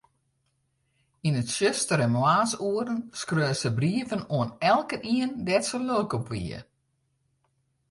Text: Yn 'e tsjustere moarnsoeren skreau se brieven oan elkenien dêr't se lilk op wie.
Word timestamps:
Yn 1.27 1.37
'e 1.39 1.43
tsjustere 1.47 2.07
moarnsoeren 2.15 2.99
skreau 3.21 3.53
se 3.59 3.69
brieven 3.77 4.21
oan 4.37 4.49
elkenien 4.71 5.31
dêr't 5.45 5.67
se 5.69 5.77
lilk 5.87 6.11
op 6.17 6.25
wie. 6.33 6.59